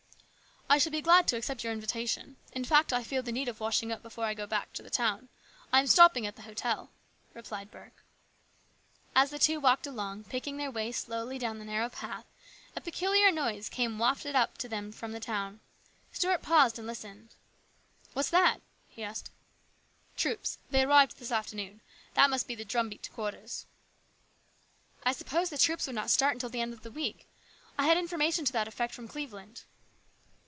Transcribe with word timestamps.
"I 0.73 0.77
shall 0.77 0.93
be 0.93 1.01
glad 1.01 1.27
to 1.27 1.35
accept 1.35 1.65
your 1.65 1.73
invitation. 1.73 2.37
In 2.53 2.63
fact 2.63 2.93
I 2.93 3.03
feel 3.03 3.21
the 3.21 3.33
need 3.33 3.49
of 3.49 3.59
washing 3.59 3.91
up 3.91 4.01
before 4.01 4.23
I 4.23 4.33
go 4.33 4.47
back 4.47 4.71
to 4.71 4.81
the 4.81 4.89
town. 4.89 5.27
I 5.73 5.79
am 5.81 5.87
stopping 5.87 6.25
at 6.25 6.37
the 6.37 6.43
hotel," 6.43 6.91
replied 7.33 7.69
Burke. 7.69 8.05
As 9.13 9.31
the 9.31 9.37
two 9.37 9.59
walked 9.59 9.85
along, 9.85 10.23
picking 10.29 10.55
their 10.55 10.71
way 10.71 10.93
slowly 10.93 11.37
down 11.37 11.59
the 11.59 11.65
narrow 11.65 11.89
path, 11.89 12.25
a 12.73 12.79
peculiar 12.79 13.33
noise 13.33 13.67
came 13.67 13.99
wafted 13.99 14.33
up 14.33 14.57
to 14.59 14.69
them 14.69 14.93
from 14.93 15.11
the 15.11 15.19
town. 15.19 15.59
Stuart 16.13 16.41
paused 16.41 16.77
and 16.79 16.87
listened. 16.87 17.31
THE 17.31 18.15
RESCUE. 18.15 18.15
75" 18.15 18.15
What's 18.15 18.29
that?" 18.29 18.59
he 18.95 19.03
asked." 19.03 19.29
Troops. 20.15 20.57
They 20.69 20.83
arrived 20.83 21.17
this 21.17 21.33
afternoon. 21.33 21.81
That 22.13 22.29
must 22.29 22.47
be 22.47 22.55
the 22.55 22.63
drumbeat 22.63 23.03
to 23.03 23.09
quarters."" 23.11 23.65
I 25.05 25.11
supposed 25.11 25.51
the 25.51 25.57
troops 25.57 25.85
would 25.87 25.95
not 25.97 26.09
start 26.11 26.35
until 26.35 26.47
the 26.49 26.61
end 26.61 26.71
of 26.71 26.83
the 26.83 26.91
week. 26.91 27.27
I 27.77 27.87
had 27.87 27.97
information 27.97 28.45
to 28.45 28.53
that 28.53 28.69
effect 28.69 28.93
from 28.93 29.09
Cleveland." 29.09 29.63